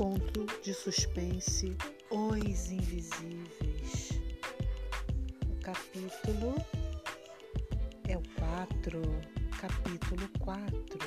[0.00, 1.76] conto de suspense
[2.10, 4.08] Os Invisíveis.
[5.46, 6.54] O capítulo
[8.08, 9.02] é o 4,
[9.60, 10.98] capítulo 4.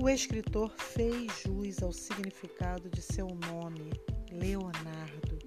[0.00, 3.92] O escritor fez jus ao significado de seu nome,
[4.32, 5.38] Leonardo,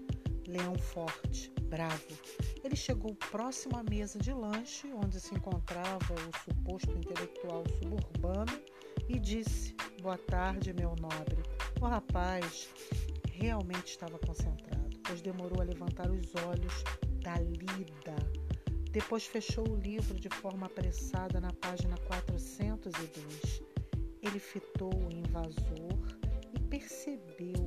[0.48, 2.16] leão forte, bravo
[2.64, 8.62] ele chegou próximo à mesa de lanche, onde se encontrava o suposto intelectual suburbano,
[9.08, 11.42] e disse: Boa tarde, meu nobre.
[11.82, 12.70] O rapaz
[13.32, 16.84] realmente estava concentrado, pois demorou a levantar os olhos
[17.24, 18.16] da lida.
[18.92, 23.64] Depois fechou o livro de forma apressada na página 402.
[24.22, 26.18] Ele fitou o invasor
[26.54, 27.61] e percebeu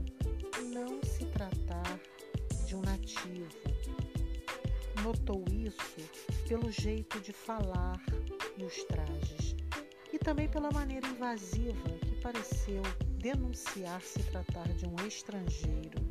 [5.04, 5.76] notou isso
[6.48, 8.00] pelo jeito de falar
[8.56, 9.54] e os trajes,
[10.10, 12.82] e também pela maneira invasiva que pareceu
[13.18, 16.02] denunciar se tratar de um estrangeiro.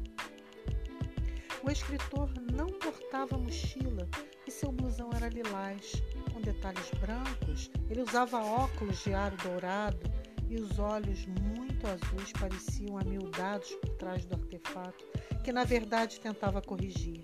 [1.63, 4.08] O escritor não portava mochila
[4.45, 5.94] e seu blusão era lilás,
[6.31, 7.72] com detalhes brancos.
[7.89, 10.11] Ele usava óculos de aro dourado
[10.50, 15.03] e os olhos muito azuis pareciam amildados por trás do artefato,
[15.44, 17.23] que na verdade tentava corrigir.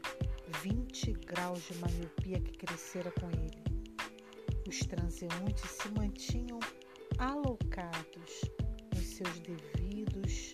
[1.39, 3.63] 20 graus de miopia que crescera com ele.
[4.67, 6.59] Os transeuntes se mantinham
[7.17, 8.41] alocados
[8.93, 10.53] nos seus devidos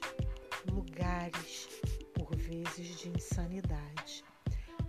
[0.72, 1.67] lugares,
[2.13, 4.23] por vezes de insanidade.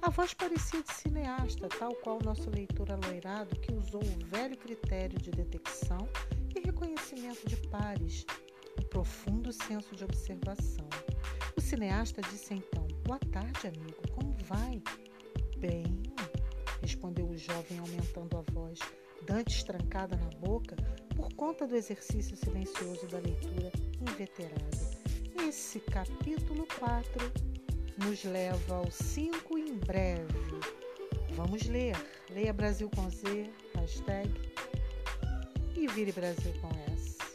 [0.03, 5.19] A voz parecia de cineasta, tal qual nosso leitor aloirado que usou o velho critério
[5.19, 6.07] de detecção
[6.55, 8.27] e reconhecimento de pares,
[8.79, 10.89] o profundo senso de observação.
[11.57, 14.83] O cineasta disse então: Boa tarde, amigo, como vai?
[15.67, 15.85] Bem,
[16.81, 18.79] respondeu o jovem, aumentando a voz,
[19.27, 20.77] dantes trancada na boca
[21.17, 24.77] por conta do exercício silencioso da leitura inveterada.
[25.49, 27.33] Esse capítulo 4
[27.99, 30.61] nos leva ao 5 em breve.
[31.35, 31.97] Vamos ler.
[32.31, 34.33] Leia Brasil com Z, hashtag,
[35.75, 37.26] e vire Brasil com S.